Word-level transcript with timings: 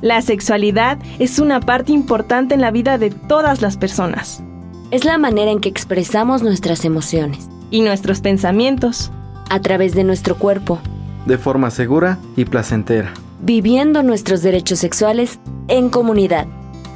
La 0.00 0.22
sexualidad 0.22 0.98
es 1.18 1.40
una 1.40 1.58
parte 1.58 1.92
importante 1.92 2.54
en 2.54 2.60
la 2.60 2.70
vida 2.70 2.98
de 2.98 3.10
todas 3.10 3.60
las 3.62 3.76
personas. 3.76 4.44
Es 4.92 5.04
la 5.04 5.18
manera 5.18 5.50
en 5.50 5.58
que 5.60 5.68
expresamos 5.68 6.42
nuestras 6.42 6.84
emociones. 6.84 7.48
Y 7.70 7.80
nuestros 7.80 8.20
pensamientos. 8.20 9.10
A 9.50 9.60
través 9.60 9.94
de 9.94 10.04
nuestro 10.04 10.36
cuerpo. 10.36 10.78
De 11.26 11.36
forma 11.36 11.70
segura 11.70 12.18
y 12.36 12.44
placentera. 12.44 13.12
Viviendo 13.40 14.04
nuestros 14.04 14.42
derechos 14.42 14.78
sexuales 14.78 15.40
en 15.66 15.90
comunidad. 15.90 16.46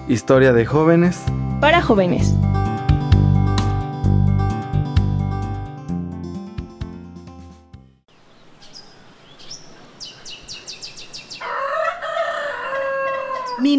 Historia 0.09 0.53
de 0.53 0.65
jóvenes. 0.65 1.21
Para 1.61 1.83
jóvenes. 1.83 2.33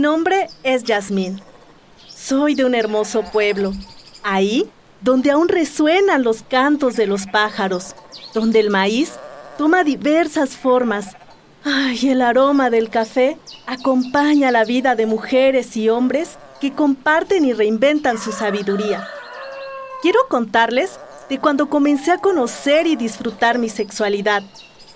Nombre 0.04 0.50
es 0.64 0.84
Yasmín. 0.84 1.40
Soy 2.10 2.56
de 2.56 2.66
un 2.66 2.76
hermoso 2.76 3.24
pueblo, 3.32 3.72
ahí 4.22 4.70
donde 5.00 5.32
aún 5.32 5.48
resuenan 5.48 6.24
los 6.24 6.44
cantos 6.44 6.98
de 6.98 7.08
los 7.08 7.26
pájaros, 7.26 7.96
donde 8.34 8.60
el 8.60 8.70
maíz 8.70 9.14
toma 9.58 9.86
diversas 9.86 10.58
formas. 10.58 11.16
Ay, 11.64 12.10
el 12.10 12.22
aroma 12.22 12.70
del 12.70 12.90
café 12.90 13.38
acompaña 13.66 14.52
la 14.52 14.66
vida 14.66 14.96
de 14.96 15.06
mujeres 15.06 15.78
y 15.78 15.88
hombres 15.88 16.38
que 16.60 16.74
comparten 16.74 17.46
y 17.46 17.54
reinventan 17.54 18.18
su 18.18 18.34
sabiduría. 18.34 19.08
Quiero 20.02 20.20
contarles 20.28 21.00
de 21.30 21.40
cuando 21.40 21.70
comencé 21.70 22.12
a 22.12 22.18
conocer 22.18 22.88
y 22.88 22.98
disfrutar 22.98 23.58
mi 23.58 23.70
sexualidad, 23.70 24.44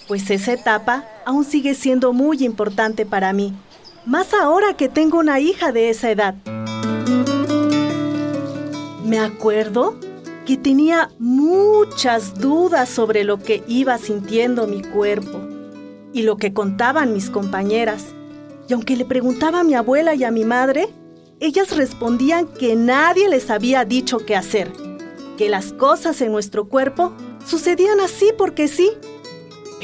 pues 0.10 0.30
esa 0.32 0.52
etapa 0.52 1.06
aún 1.26 1.46
sigue 1.46 1.76
siendo 1.76 2.12
muy 2.12 2.44
importante 2.44 3.06
para 3.06 3.32
mí, 3.32 3.54
más 4.08 4.34
ahora 4.34 4.74
que 4.74 4.88
tengo 4.88 5.20
una 5.20 5.42
hija 5.42 5.74
de 5.74 5.90
esa 5.90 6.10
edad. 6.10 6.36
Me 9.04 9.20
acuerdo 9.20 10.00
que 10.46 10.56
tenía 10.56 11.12
muchas 11.20 12.40
dudas 12.40 12.88
sobre 12.88 13.26
lo 13.26 13.38
que 13.38 13.64
iba 13.68 13.98
sintiendo 13.98 14.66
mi 14.66 14.82
cuerpo 14.82 15.42
y 16.14 16.22
lo 16.22 16.38
que 16.38 16.54
contaban 16.54 17.14
mis 17.14 17.30
compañeras. 17.30 18.06
Y 18.70 18.74
aunque 18.74 18.96
le 18.96 19.04
preguntaba 19.04 19.60
a 19.60 19.64
mi 19.66 19.74
abuela 19.74 20.16
y 20.16 20.24
a 20.24 20.32
mi 20.32 20.46
madre, 20.46 20.88
ellas 21.42 21.76
respondían 21.76 22.48
que 22.48 22.78
nadie 22.78 23.28
les 23.28 23.50
había 23.50 23.84
dicho 23.84 24.20
qué 24.26 24.38
hacer, 24.38 24.72
que 25.38 25.50
las 25.50 25.74
cosas 25.74 26.22
en 26.22 26.32
nuestro 26.32 26.70
cuerpo 26.70 27.12
sucedían 27.46 28.00
así 28.00 28.32
porque 28.38 28.70
sí. 28.70 28.90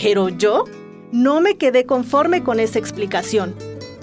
Pero 0.02 0.30
yo 0.30 0.64
no 1.12 1.42
me 1.42 1.58
quedé 1.58 1.86
conforme 1.86 2.42
con 2.42 2.62
esa 2.62 2.80
explicación 2.80 3.54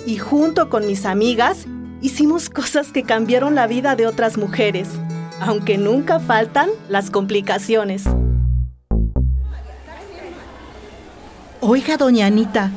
y 0.07 0.19
junto 0.19 0.69
con 0.69 0.87
mis 0.87 1.05
amigas 1.05 1.67
hicimos 2.01 2.51
cosas 2.51 2.93
que 2.93 3.03
cambiaron 3.03 3.55
la 3.55 3.67
vida 3.67 3.97
de 3.97 4.07
otras 4.07 4.37
mujeres 4.37 4.89
aunque 5.41 5.79
nunca 5.79 6.21
faltan 6.21 6.71
las 6.89 7.11
complicaciones. 7.11 8.05
Oiga, 11.61 11.97
doña 11.97 12.27
Anita, 12.27 12.71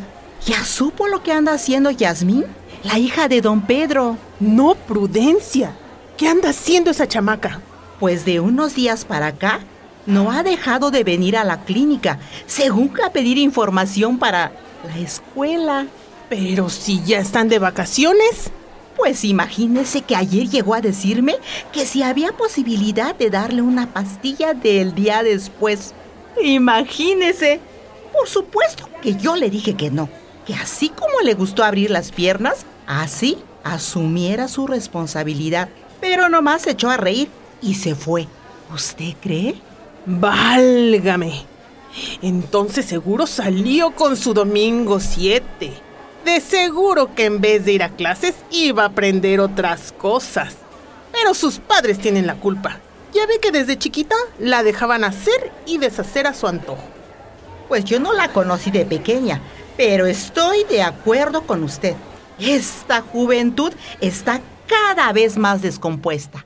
¿ya 0.46 0.64
supo 0.64 1.08
lo 1.08 1.22
que 1.24 1.32
anda 1.32 1.54
haciendo 1.54 1.92
Yasmín? 1.92 2.46
La 2.84 2.98
hija 2.98 3.28
de 3.28 3.42
don 3.42 3.62
Pedro. 3.62 4.18
No, 4.40 4.76
Prudencia. 4.76 5.74
¿Qué 6.18 6.28
anda 6.28 6.50
haciendo 6.50 6.92
esa 6.92 7.08
chamaca? 7.08 7.62
Pues 8.00 8.26
de 8.26 8.40
unos 8.40 8.76
días 8.76 9.06
para 9.06 9.28
acá, 9.28 9.60
no 10.06 10.32
ha 10.32 10.44
dejado 10.44 10.92
de 10.92 11.04
venir 11.04 11.38
a 11.38 11.46
la 11.46 11.64
clínica, 11.64 12.20
según 12.46 12.92
a 13.06 13.12
pedir 13.12 13.38
información 13.38 14.20
para 14.20 14.52
la 14.86 15.00
escuela. 15.00 15.88
Pero 16.36 16.68
si 16.68 17.04
ya 17.04 17.20
están 17.20 17.48
de 17.48 17.60
vacaciones. 17.60 18.50
Pues 18.98 19.24
imagínese 19.24 20.02
que 20.02 20.16
ayer 20.16 20.50
llegó 20.50 20.74
a 20.74 20.82
decirme 20.82 21.36
que 21.72 21.86
si 21.86 22.02
había 22.02 22.32
posibilidad 22.32 23.16
de 23.16 23.30
darle 23.30 23.62
una 23.62 23.94
pastilla 23.94 24.56
del 24.56 24.96
día 24.96 25.22
después. 25.22 25.94
Imagínese. 26.42 27.60
Por 28.12 28.28
supuesto 28.28 28.90
que 29.00 29.16
yo 29.16 29.36
le 29.36 29.52
dije 29.52 29.76
que 29.76 29.92
no, 29.92 30.10
que 30.48 30.56
así 30.56 30.90
como 30.90 31.22
le 31.24 31.36
gustó 31.36 31.64
abrir 31.64 31.92
las 31.92 32.12
piernas, 32.12 32.66
así 32.88 33.38
asumiera 33.64 34.48
su 34.48 34.66
responsabilidad. 34.66 35.70
Pero 36.02 36.30
nomás 36.30 36.64
se 36.64 36.72
echó 36.72 36.90
a 36.90 36.98
reír 36.98 37.30
y 37.62 37.76
se 37.76 37.94
fue. 37.94 38.28
¿Usted 38.74 39.14
cree? 39.22 39.54
Válgame. 40.08 41.46
Entonces 42.24 42.86
seguro 42.86 43.28
salió 43.28 43.92
con 43.92 44.18
su 44.18 44.34
domingo 44.34 45.00
7. 45.00 45.93
De 46.26 46.40
seguro 46.40 47.14
que 47.16 47.26
en 47.26 47.42
vez 47.42 47.66
de 47.66 47.74
ir 47.74 47.84
a 47.84 47.90
clases 47.90 48.36
iba 48.50 48.84
a 48.84 48.88
aprender 48.88 49.42
otras 49.42 49.92
cosas. 49.92 50.56
Pero 51.12 51.34
sus 51.34 51.60
padres 51.60 52.00
tienen 52.00 52.28
la 52.28 52.36
culpa. 52.36 52.80
Ya 53.14 53.26
ve 53.28 53.40
que 53.42 53.52
desde 53.52 53.78
chiquita 53.78 54.16
la 54.40 54.64
dejaban 54.64 55.04
hacer 55.04 55.52
y 55.66 55.78
deshacer 55.78 56.26
a 56.26 56.34
su 56.34 56.48
antojo. 56.48 56.84
Pues 57.68 57.84
yo 57.84 58.00
no 58.00 58.14
la 58.14 58.30
conocí 58.30 58.72
de 58.72 58.86
pequeña, 58.86 59.42
pero 59.76 60.06
estoy 60.06 60.64
de 60.64 60.82
acuerdo 60.82 61.42
con 61.42 61.64
usted. 61.64 61.96
Esta 62.40 63.02
juventud 63.02 63.74
está 64.00 64.40
cada 64.68 65.12
vez 65.12 65.38
más 65.38 65.62
descompuesta. 65.62 66.46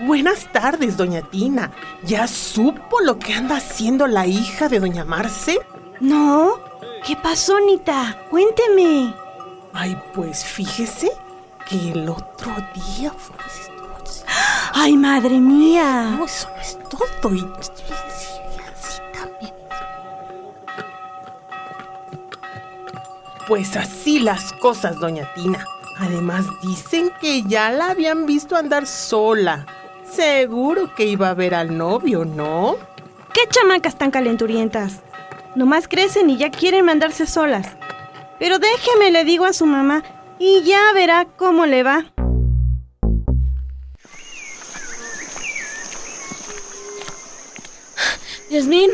Buenas 0.00 0.52
tardes, 0.52 0.96
doña 0.96 1.22
Tina. 1.22 1.72
¿Ya 2.04 2.26
supo 2.26 3.00
lo 3.00 3.18
que 3.18 3.32
anda 3.32 3.56
haciendo 3.56 4.06
la 4.06 4.26
hija 4.26 4.68
de 4.68 4.78
doña 4.78 5.04
Marce? 5.04 5.58
No. 6.00 6.60
¿Qué 7.06 7.16
pasó, 7.16 7.58
Nita? 7.60 8.18
Cuénteme. 8.30 9.14
Ay, 9.72 9.98
pues 10.14 10.44
fíjese 10.44 11.10
que 11.68 11.92
el 11.92 12.08
otro 12.08 12.52
día 12.74 13.10
fue... 13.12 13.36
¡Ay, 14.74 14.96
madre 14.96 15.38
mía! 15.38 16.16
No, 16.18 16.26
eso 16.26 16.48
no 16.54 16.60
es 16.60 16.78
todo. 16.90 17.34
Y. 17.34 17.46
Pues 23.48 23.76
así 23.76 24.18
las 24.18 24.52
cosas, 24.54 24.98
doña 24.98 25.32
Tina. 25.34 25.64
Además 25.98 26.44
dicen 26.62 27.10
que 27.20 27.42
ya 27.44 27.70
la 27.70 27.90
habían 27.90 28.26
visto 28.26 28.56
andar 28.56 28.86
sola. 28.86 29.64
Seguro 30.16 30.94
que 30.94 31.04
iba 31.04 31.28
a 31.28 31.34
ver 31.34 31.54
al 31.54 31.76
novio, 31.76 32.24
¿no? 32.24 32.78
¿Qué 33.34 33.42
chamacas 33.50 33.98
tan 33.98 34.10
calenturientas? 34.10 35.00
Nomás 35.54 35.88
crecen 35.88 36.30
y 36.30 36.38
ya 36.38 36.50
quieren 36.50 36.86
mandarse 36.86 37.26
solas. 37.26 37.66
Pero 38.38 38.58
déjeme, 38.58 39.10
le 39.10 39.24
digo 39.24 39.44
a 39.44 39.52
su 39.52 39.66
mamá, 39.66 40.02
y 40.38 40.62
ya 40.62 40.90
verá 40.94 41.26
cómo 41.36 41.66
le 41.66 41.82
va. 41.82 42.06
Yasmín, 48.48 48.90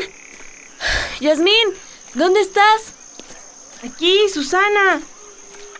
Yasmín, 1.21 1.69
¿dónde 2.15 2.41
estás? 2.41 2.93
Aquí, 3.81 4.27
Susana. 4.27 4.99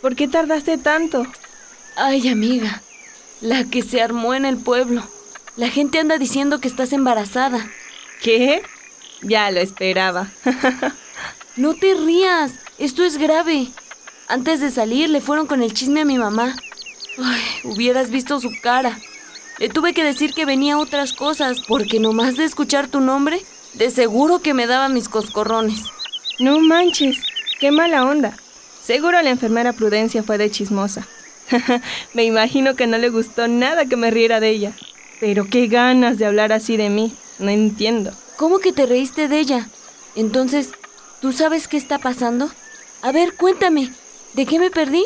¿Por 0.01 0.15
qué 0.15 0.29
tardaste 0.29 0.77
tanto? 0.77 1.27
Ay, 1.97 2.29
amiga, 2.29 2.81
la 3.41 3.65
que 3.65 3.81
se 3.81 4.01
armó 4.01 4.33
en 4.35 4.45
el 4.45 4.55
pueblo. 4.55 5.03
La 5.55 5.69
gente 5.69 5.99
anda 5.99 6.17
diciendo 6.17 6.59
que 6.59 6.67
estás 6.67 6.93
embarazada. 6.93 7.69
¿Qué? 8.21 8.63
Ya 9.21 9.51
lo 9.51 9.59
esperaba. 9.59 10.31
no 11.57 11.75
te 11.75 11.93
rías, 11.93 12.53
esto 12.79 13.03
es 13.03 13.17
grave. 13.17 13.67
Antes 14.27 14.61
de 14.61 14.71
salir 14.71 15.09
le 15.09 15.21
fueron 15.21 15.45
con 15.45 15.61
el 15.61 15.73
chisme 15.73 16.01
a 16.01 16.05
mi 16.05 16.17
mamá. 16.17 16.55
Ay, 17.23 17.41
hubieras 17.65 18.09
visto 18.09 18.39
su 18.39 18.49
cara. 18.61 18.97
Le 19.59 19.69
tuve 19.69 19.93
que 19.93 20.03
decir 20.03 20.33
que 20.33 20.45
venía 20.45 20.79
otras 20.79 21.13
cosas, 21.13 21.61
porque 21.67 21.99
nomás 21.99 22.35
de 22.35 22.45
escuchar 22.45 22.87
tu 22.87 22.99
nombre, 22.99 23.39
de 23.73 23.91
seguro 23.91 24.39
que 24.39 24.55
me 24.55 24.65
daba 24.65 24.89
mis 24.89 25.07
coscorrones. 25.07 25.83
No 26.39 26.59
manches, 26.59 27.19
qué 27.59 27.71
mala 27.71 28.05
onda. 28.05 28.35
Seguro 28.83 29.21
la 29.21 29.29
enfermera 29.29 29.73
Prudencia 29.73 30.23
fue 30.23 30.39
de 30.39 30.49
chismosa. 30.49 31.07
me 32.15 32.23
imagino 32.23 32.75
que 32.75 32.87
no 32.87 32.97
le 32.97 33.09
gustó 33.09 33.47
nada 33.47 33.85
que 33.85 33.95
me 33.95 34.09
riera 34.09 34.39
de 34.39 34.49
ella. 34.49 34.73
Pero 35.23 35.47
qué 35.49 35.67
ganas 35.67 36.17
de 36.17 36.25
hablar 36.25 36.51
así 36.51 36.75
de 36.75 36.89
mí. 36.89 37.13
No 37.39 37.49
entiendo. 37.49 38.11
¿Cómo 38.35 38.59
que 38.59 38.73
te 38.73 38.85
reíste 38.85 39.29
de 39.29 39.39
ella? 39.39 39.69
Entonces, 40.17 40.71
¿tú 41.21 41.31
sabes 41.31 41.69
qué 41.69 41.77
está 41.77 41.97
pasando? 41.97 42.51
A 43.01 43.13
ver, 43.13 43.33
cuéntame. 43.35 43.93
¿De 44.33 44.45
qué 44.45 44.59
me 44.59 44.69
perdí? 44.69 45.05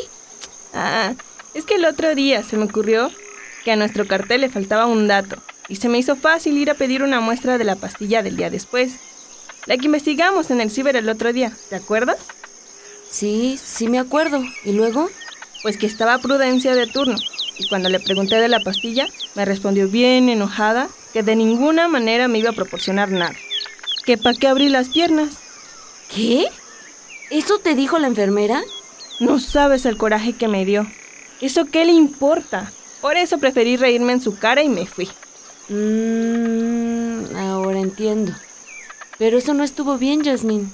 Ah, 0.73 1.13
es 1.53 1.65
que 1.65 1.75
el 1.75 1.85
otro 1.85 2.15
día 2.15 2.41
se 2.41 2.57
me 2.57 2.65
ocurrió 2.65 3.11
que 3.63 3.71
a 3.71 3.75
nuestro 3.75 4.07
cartel 4.07 4.41
le 4.41 4.49
faltaba 4.49 4.87
un 4.87 5.07
dato 5.07 5.35
y 5.67 5.75
se 5.75 5.87
me 5.87 5.99
hizo 5.99 6.15
fácil 6.15 6.57
ir 6.57 6.71
a 6.71 6.73
pedir 6.73 7.03
una 7.03 7.19
muestra 7.19 7.59
de 7.59 7.65
la 7.65 7.75
pastilla 7.75 8.23
del 8.23 8.37
día 8.37 8.49
después. 8.49 8.93
La 9.67 9.77
que 9.77 9.85
investigamos 9.85 10.49
en 10.49 10.61
el 10.61 10.71
ciber 10.71 10.95
el 10.95 11.09
otro 11.09 11.31
día, 11.31 11.51
¿te 11.69 11.75
acuerdas? 11.75 12.17
Sí, 13.11 13.59
sí 13.63 13.87
me 13.87 13.99
acuerdo. 13.99 14.41
¿Y 14.65 14.71
luego? 14.71 15.11
Pues 15.61 15.77
que 15.77 15.85
estaba 15.85 16.17
Prudencia 16.17 16.73
de 16.73 16.87
turno 16.87 17.17
y 17.59 17.67
cuando 17.67 17.89
le 17.89 17.99
pregunté 17.99 18.35
de 18.35 18.47
la 18.47 18.59
pastilla, 18.59 19.07
me 19.35 19.45
respondió 19.45 19.87
bien 19.87 20.29
enojada 20.29 20.89
que 21.13 21.23
de 21.23 21.35
ninguna 21.35 21.87
manera 21.87 22.27
me 22.27 22.39
iba 22.39 22.51
a 22.51 22.53
proporcionar 22.53 23.09
nada. 23.09 23.35
Que 24.05 24.17
para 24.17 24.37
qué 24.37 24.47
abrí 24.47 24.69
las 24.69 24.89
piernas. 24.89 25.37
¿Qué? 26.13 26.47
¿Eso 27.29 27.59
te 27.59 27.75
dijo 27.75 27.99
la 27.99 28.07
enfermera? 28.07 28.61
No 29.19 29.39
sabes 29.39 29.85
el 29.85 29.97
coraje 29.97 30.33
que 30.33 30.47
me 30.47 30.65
dio. 30.65 30.87
¿Eso 31.41 31.65
qué 31.65 31.85
le 31.85 31.91
importa? 31.91 32.71
Por 33.01 33.17
eso 33.17 33.37
preferí 33.37 33.77
reírme 33.77 34.13
en 34.13 34.21
su 34.21 34.37
cara 34.37 34.63
y 34.63 34.69
me 34.69 34.85
fui. 34.85 35.09
Mmm, 35.69 37.35
ahora 37.35 37.79
entiendo. 37.79 38.33
Pero 39.17 39.37
eso 39.37 39.53
no 39.53 39.63
estuvo 39.63 39.97
bien, 39.97 40.23
Jasmine. 40.23 40.67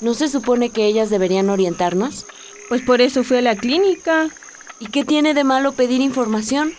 ¿No 0.00 0.14
se 0.14 0.28
supone 0.28 0.70
que 0.70 0.86
ellas 0.86 1.08
deberían 1.08 1.48
orientarnos? 1.48 2.26
Pues 2.68 2.82
por 2.82 3.00
eso 3.00 3.24
fui 3.24 3.38
a 3.38 3.42
la 3.42 3.56
clínica. 3.56 4.28
¿Y 4.78 4.86
qué 4.86 5.04
tiene 5.04 5.34
de 5.34 5.44
malo 5.44 5.72
pedir 5.72 6.00
información? 6.00 6.74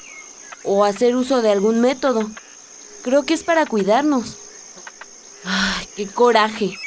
¿O 0.64 0.86
hacer 0.86 1.16
uso 1.16 1.42
de 1.42 1.52
algún 1.52 1.82
método? 1.82 2.30
Creo 3.04 3.24
que 3.24 3.34
es 3.34 3.44
para 3.44 3.66
cuidarnos. 3.66 4.38
¡Ay, 5.46 5.88
qué 5.96 6.08
coraje! 6.08 6.78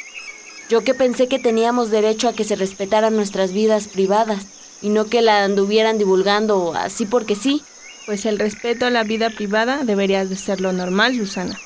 Yo 0.69 0.83
que 0.83 0.93
pensé 0.93 1.27
que 1.27 1.39
teníamos 1.39 1.91
derecho 1.91 2.29
a 2.29 2.33
que 2.33 2.45
se 2.45 2.55
respetaran 2.55 3.15
nuestras 3.15 3.51
vidas 3.51 3.89
privadas 3.89 4.45
y 4.81 4.89
no 4.89 5.05
que 5.05 5.21
la 5.21 5.43
anduvieran 5.43 5.97
divulgando 5.97 6.73
así 6.73 7.05
porque 7.05 7.35
sí. 7.35 7.61
Pues 8.05 8.25
el 8.25 8.39
respeto 8.39 8.85
a 8.85 8.89
la 8.89 9.03
vida 9.03 9.29
privada 9.29 9.83
debería 9.83 10.25
de 10.25 10.35
ser 10.35 10.61
lo 10.61 10.71
normal, 10.71 11.15
Susana. 11.15 11.59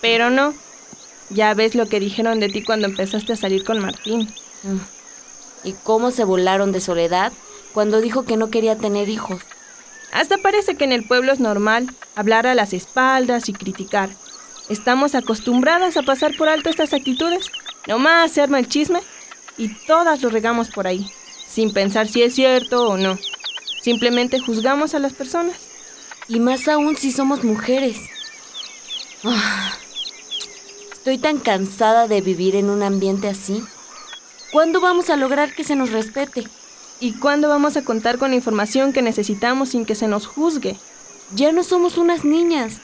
Pero 0.00 0.30
no. 0.30 0.54
Ya 1.30 1.52
ves 1.54 1.74
lo 1.74 1.86
que 1.86 2.00
dijeron 2.00 2.40
de 2.40 2.48
ti 2.48 2.64
cuando 2.64 2.86
empezaste 2.86 3.34
a 3.34 3.36
salir 3.36 3.64
con 3.64 3.80
Martín. 3.80 4.32
Mm. 4.62 4.78
¿Y 5.64 5.72
cómo 5.72 6.10
se 6.10 6.24
volaron 6.24 6.72
de 6.72 6.80
soledad 6.80 7.32
cuando 7.72 8.00
dijo 8.00 8.24
que 8.24 8.36
no 8.36 8.50
quería 8.50 8.76
tener 8.76 9.08
hijos? 9.08 9.42
Hasta 10.12 10.38
parece 10.38 10.76
que 10.76 10.84
en 10.84 10.92
el 10.92 11.04
pueblo 11.04 11.32
es 11.32 11.40
normal 11.40 11.88
hablar 12.14 12.46
a 12.46 12.54
las 12.54 12.72
espaldas 12.72 13.48
y 13.48 13.52
criticar. 13.52 14.10
Estamos 14.68 15.14
acostumbradas 15.14 15.96
a 15.96 16.02
pasar 16.02 16.36
por 16.36 16.48
alto 16.48 16.70
estas 16.70 16.92
actitudes. 16.92 17.50
Nomás 17.86 18.32
se 18.32 18.42
arma 18.42 18.58
el 18.58 18.68
chisme 18.68 19.00
y 19.56 19.68
todas 19.86 20.22
lo 20.22 20.30
regamos 20.30 20.70
por 20.70 20.86
ahí, 20.86 21.10
sin 21.46 21.72
pensar 21.72 22.08
si 22.08 22.22
es 22.22 22.34
cierto 22.34 22.88
o 22.88 22.96
no. 22.96 23.18
Simplemente 23.82 24.40
juzgamos 24.40 24.94
a 24.94 24.98
las 24.98 25.12
personas. 25.12 25.56
Y 26.28 26.40
más 26.40 26.68
aún 26.68 26.96
si 26.96 27.10
somos 27.10 27.42
mujeres. 27.42 27.98
Ah, 29.24 29.72
estoy 30.92 31.16
tan 31.16 31.38
cansada 31.38 32.06
de 32.06 32.20
vivir 32.20 32.54
en 32.54 32.68
un 32.68 32.82
ambiente 32.82 33.28
así. 33.28 33.64
¿Cuándo 34.52 34.80
vamos 34.80 35.08
a 35.08 35.16
lograr 35.16 35.54
que 35.54 35.64
se 35.64 35.74
nos 35.74 35.90
respete? 35.90 36.44
¿Y 37.00 37.12
cuándo 37.12 37.48
vamos 37.48 37.76
a 37.76 37.84
contar 37.84 38.18
con 38.18 38.30
la 38.30 38.36
información 38.36 38.92
que 38.92 39.02
necesitamos 39.02 39.70
sin 39.70 39.84
que 39.84 39.94
se 39.94 40.08
nos 40.08 40.26
juzgue? 40.26 40.76
Ya 41.34 41.52
no 41.52 41.62
somos 41.62 41.96
unas 41.96 42.24
niñas. 42.24 42.80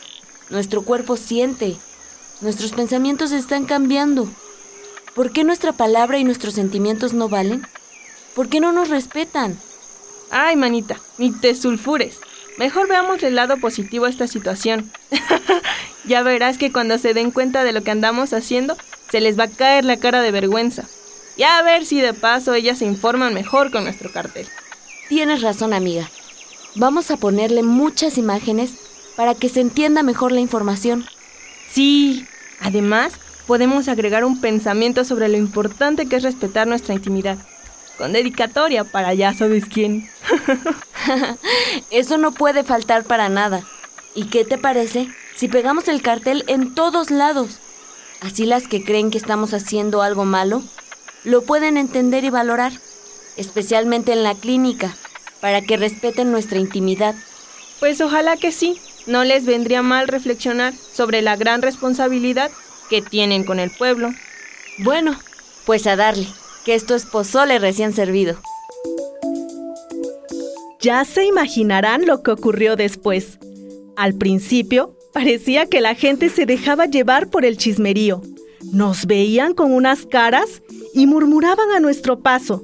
Nuestro 0.51 0.83
cuerpo 0.83 1.17
siente. 1.17 1.77
Nuestros 2.41 2.73
pensamientos 2.73 3.33
están 3.33 3.65
cambiando. 3.65 4.29
¿Por 5.15 5.33
qué 5.33 5.43
nuestra 5.43 5.73
palabra 5.73 6.19
y 6.19 6.25
nuestros 6.25 6.55
sentimientos 6.55 7.13
no 7.13 7.29
valen? 7.29 7.67
¿Por 8.35 8.49
qué 8.49 8.61
no 8.61 8.71
nos 8.73 8.89
respetan? 8.89 9.59
Ay, 10.31 10.55
manita, 10.57 11.01
ni 11.19 11.33
te 11.33 11.55
sulfures. 11.55 12.19
Mejor 12.57 12.89
veamos 12.89 13.23
el 13.25 13.35
lado 13.35 13.57
positivo 13.57 14.05
a 14.05 14.11
esta 14.11 14.29
situación. 14.29 14.93
ya 16.05 16.23
verás 16.23 16.57
que 16.57 16.73
cuando 16.73 16.99
se 16.99 17.15
den 17.15 17.33
cuenta 17.33 17.65
de 17.65 17.73
lo 17.73 17.83
que 17.83 17.91
andamos 17.91 18.33
haciendo, 18.33 18.77
se 19.11 19.21
les 19.21 19.39
va 19.39 19.45
a 19.45 19.51
caer 19.51 19.85
la 19.85 19.97
cara 19.97 20.23
de 20.23 20.31
vergüenza. 20.31 20.85
Y 21.37 21.43
a 21.43 21.63
ver 21.63 21.85
si 21.85 22.01
de 22.01 22.15
paso 22.15 22.55
ellas 22.55 22.79
se 22.79 22.85
informan 22.85 23.35
mejor 23.35 23.71
con 23.71 23.85
nuestro 23.85 24.13
cartel. 24.13 24.47
Tienes 25.09 25.43
razón, 25.43 25.73
amiga. 25.73 26.09
Vamos 26.77 27.11
a 27.11 27.17
ponerle 27.17 27.63
muchas 27.63 28.19
imágenes 28.19 28.75
para 29.17 29.35
que 29.35 29.49
se 29.49 29.61
entienda 29.61 30.03
mejor 30.03 30.33
la 30.33 30.41
información. 30.41 31.07
Sí, 31.71 32.27
además 32.61 33.15
podemos 33.47 33.89
agregar 33.89 34.25
un 34.25 34.41
pensamiento 34.41 35.05
sobre 35.05 35.29
lo 35.29 35.37
importante 35.37 36.07
que 36.07 36.17
es 36.17 36.23
respetar 36.23 36.67
nuestra 36.67 36.95
intimidad 36.95 37.39
con 37.99 38.13
dedicatoria 38.13 38.85
para 38.85 39.15
ya 39.15 39.35
sabes 39.35 39.67
quién. 39.67 40.11
Eso 41.91 42.19
no 42.19 42.33
puede 42.33 42.65
faltar 42.65 43.05
para 43.05 43.29
nada. 43.29 43.63
¿Y 44.15 44.25
qué 44.25 44.45
te 44.45 44.59
parece 44.59 45.09
si 45.37 45.49
pegamos 45.49 45.89
el 45.89 46.03
cartel 46.03 46.45
en 46.47 46.75
todos 46.75 47.11
lados? 47.11 47.59
Así 48.21 48.47
las 48.47 48.69
que 48.69 48.85
creen 48.85 49.11
que 49.11 49.19
estamos 49.19 49.55
haciendo 49.55 50.03
algo 50.03 50.25
malo 50.25 50.63
lo 51.25 51.43
pueden 51.43 51.77
entender 51.77 52.25
y 52.25 52.31
valorar, 52.31 52.73
especialmente 53.37 54.13
en 54.13 54.23
la 54.23 54.35
clínica, 54.35 54.95
para 55.41 55.63
que 55.63 55.77
respeten 55.77 56.31
nuestra 56.31 56.59
intimidad. 56.59 57.15
Pues 57.81 58.01
ojalá 58.01 58.37
que 58.37 58.53
sí. 58.53 58.79
No 59.07 59.23
les 59.23 59.45
vendría 59.45 59.83
mal 59.83 60.09
reflexionar 60.09 60.73
sobre 60.73 61.21
la 61.21 61.37
gran 61.37 61.61
responsabilidad 61.61 62.51
que 62.89 63.03
tienen 63.03 63.45
con 63.45 63.61
el 63.61 63.71
pueblo. 63.71 64.09
Bueno, 64.79 65.19
pues 65.67 65.87
a 65.87 65.95
darle 65.95 66.27
que 66.65 66.75
esto 66.75 66.95
es 66.95 67.05
pozole 67.05 67.59
recién 67.59 67.93
servido. 67.93 68.41
Ya 70.81 71.05
se 71.05 71.25
imaginarán 71.25 72.07
lo 72.07 72.23
que 72.23 72.31
ocurrió 72.31 72.77
después. 72.77 73.39
Al 73.97 74.15
principio, 74.15 74.97
parecía 75.13 75.67
que 75.67 75.81
la 75.81 75.95
gente 75.95 76.31
se 76.31 76.47
dejaba 76.47 76.87
llevar 76.87 77.29
por 77.29 77.45
el 77.45 77.59
chismerío. 77.59 78.23
Nos 78.73 79.07
veían 79.07 79.55
con 79.55 79.73
unas 79.73 80.07
caras 80.07 80.63
y 80.95 81.07
murmuraban 81.07 81.73
a 81.73 81.81
nuestro 81.81 82.21
paso. 82.21 82.63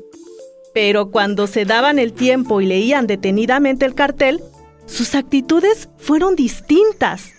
Pero 0.73 1.11
cuando 1.11 1.47
se 1.47 1.65
daban 1.65 1.99
el 1.99 2.13
tiempo 2.13 2.61
y 2.61 2.67
leían 2.67 3.07
detenidamente 3.07 3.85
el 3.85 3.95
cartel, 3.95 4.41
sus 4.87 5.15
actitudes 5.15 5.89
fueron 5.99 6.37
distintas. 6.37 7.31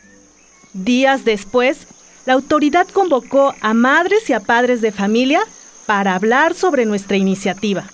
Días 0.74 1.26
después, 1.26 1.88
la 2.26 2.34
autoridad 2.34 2.88
convocó 2.88 3.56
a 3.62 3.74
madres 3.74 4.30
y 4.30 4.34
a 4.34 4.42
padres 4.42 4.82
de 4.82 4.92
familia 4.92 5.42
para 5.86 6.14
hablar 6.14 6.54
sobre 6.54 6.86
nuestra 6.86 7.18
iniciativa. 7.18 7.86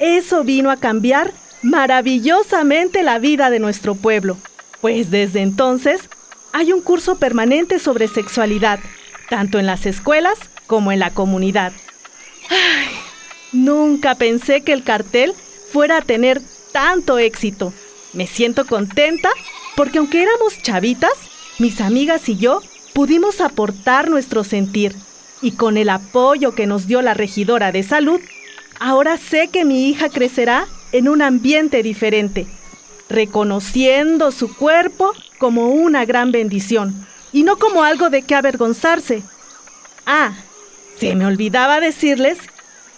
Eso 0.00 0.44
vino 0.44 0.70
a 0.70 0.76
cambiar 0.76 1.32
maravillosamente 1.62 3.02
la 3.02 3.18
vida 3.18 3.50
de 3.50 3.58
nuestro 3.58 3.94
pueblo, 3.94 4.36
pues 4.80 5.10
desde 5.10 5.40
entonces 5.40 6.02
hay 6.52 6.72
un 6.72 6.80
curso 6.80 7.18
permanente 7.18 7.78
sobre 7.78 8.08
sexualidad, 8.08 8.80
tanto 9.28 9.58
en 9.58 9.66
las 9.66 9.86
escuelas 9.86 10.38
como 10.66 10.90
en 10.90 10.98
la 10.98 11.10
comunidad. 11.10 11.72
Nunca 13.52 14.14
pensé 14.14 14.62
que 14.62 14.72
el 14.72 14.82
cartel 14.82 15.34
fuera 15.72 15.98
a 15.98 16.02
tener 16.02 16.40
tanto 16.72 17.18
éxito. 17.18 17.72
Me 18.12 18.26
siento 18.26 18.66
contenta 18.66 19.30
porque 19.76 19.98
aunque 19.98 20.22
éramos 20.22 20.60
chavitas, 20.62 21.12
mis 21.58 21.80
amigas 21.80 22.28
y 22.28 22.36
yo 22.36 22.60
pudimos 22.92 23.40
aportar 23.40 24.10
nuestro 24.10 24.44
sentir 24.44 24.94
y 25.42 25.52
con 25.52 25.76
el 25.76 25.88
apoyo 25.88 26.54
que 26.54 26.66
nos 26.66 26.86
dio 26.86 27.02
la 27.02 27.14
regidora 27.14 27.72
de 27.72 27.82
salud, 27.82 28.20
ahora 28.78 29.16
sé 29.16 29.48
que 29.48 29.64
mi 29.64 29.88
hija 29.88 30.08
crecerá 30.08 30.66
en 30.92 31.08
un 31.08 31.22
ambiente 31.22 31.82
diferente, 31.82 32.46
reconociendo 33.08 34.32
su 34.32 34.54
cuerpo 34.54 35.12
como 35.38 35.68
una 35.68 36.04
gran 36.04 36.32
bendición 36.32 37.06
y 37.32 37.44
no 37.44 37.58
como 37.58 37.84
algo 37.84 38.10
de 38.10 38.22
que 38.22 38.34
avergonzarse. 38.34 39.22
Ah, 40.04 40.32
se 41.00 41.14
me 41.14 41.24
olvidaba 41.24 41.80
decirles 41.80 42.38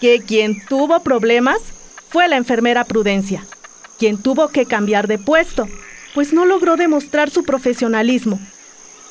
que 0.00 0.20
quien 0.20 0.60
tuvo 0.66 1.00
problemas 1.04 1.60
fue 2.08 2.26
la 2.26 2.36
enfermera 2.36 2.84
Prudencia, 2.84 3.46
quien 3.96 4.20
tuvo 4.20 4.48
que 4.48 4.66
cambiar 4.66 5.06
de 5.06 5.18
puesto, 5.18 5.68
pues 6.12 6.32
no 6.32 6.44
logró 6.44 6.76
demostrar 6.76 7.30
su 7.30 7.44
profesionalismo. 7.44 8.40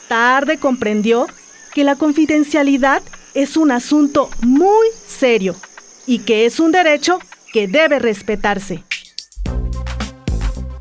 Tarde 0.09 0.57
comprendió 0.57 1.25
que 1.73 1.85
la 1.85 1.95
confidencialidad 1.95 3.01
es 3.33 3.55
un 3.55 3.71
asunto 3.71 4.29
muy 4.41 4.87
serio 5.07 5.55
y 6.05 6.19
que 6.19 6.45
es 6.45 6.59
un 6.59 6.73
derecho 6.73 7.19
que 7.53 7.69
debe 7.69 7.97
respetarse. 7.97 8.83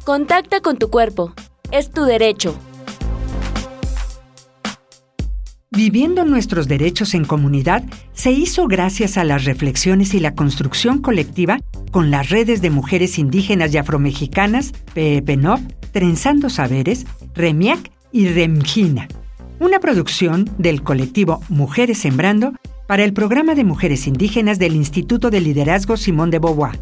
Contacta 0.05 0.61
con 0.61 0.79
tu 0.79 0.91
cuerpo. 0.91 1.33
Es 1.71 1.93
tu 1.93 2.03
derecho. 2.03 2.59
Viviendo 5.73 6.25
nuestros 6.25 6.67
derechos 6.67 7.15
en 7.15 7.25
comunidad 7.25 7.85
se 8.13 8.33
hizo 8.33 8.67
gracias 8.67 9.17
a 9.17 9.25
las 9.25 9.45
reflexiones 9.45 10.15
y 10.15 10.21
la 10.21 10.35
construcción 10.35 11.01
colectiva 11.01 11.59
con 11.93 12.11
las 12.11 12.29
redes 12.29 12.61
de 12.61 12.71
mujeres 12.71 13.19
indígenas 13.19 13.73
y 13.73 13.79
afromexicanas 13.79 14.73
PEPNOP, 14.95 15.61
Trenzando 15.93 16.51
Saberes, 16.51 17.07
REMIAC 17.35 17.93
y 18.13 18.29
REMGINA 18.29 19.09
una 19.61 19.79
producción 19.79 20.51
del 20.59 20.83
colectivo 20.83 21.43
Mujeres 21.49 21.99
Sembrando 21.99 22.55
para 22.89 23.05
el 23.05 23.13
programa 23.13 23.55
de 23.55 23.63
mujeres 23.63 24.07
indígenas 24.07 24.59
del 24.59 24.75
Instituto 24.75 25.31
de 25.31 25.41
Liderazgo 25.41 25.97
Simón 25.97 26.31
de 26.31 26.39
Beauvoir. 26.39 26.81